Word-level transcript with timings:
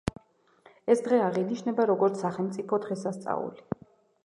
ეს 0.93 1.03
დღე 1.07 1.19
აღინიშნება 1.25 1.85
როგორც 1.91 2.17
სახელმწიფო 2.25 2.83
დღესასწაული. 2.87 3.89